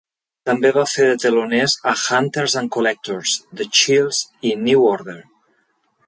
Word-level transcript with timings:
També 0.49 0.69
va 0.75 0.83
fer 0.91 1.03
de 1.09 1.17
teloners 1.23 1.75
a 1.91 1.93
Hunters 2.05 2.55
and 2.61 2.71
Collectors, 2.75 3.33
The 3.59 3.67
Chills 3.81 4.23
i 4.53 4.55
New 4.69 4.87
Order. 4.95 5.19